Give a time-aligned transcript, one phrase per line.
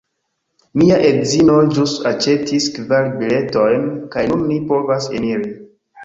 [0.81, 3.83] Mia edzino ĵus aĉetis kvar biletojn
[4.15, 5.53] kaj nun ni povas eniri